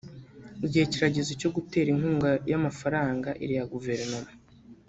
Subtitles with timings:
[0.65, 4.29] Igihe kirageze cyo gutera inkunga y’amafranga iriya guverinoma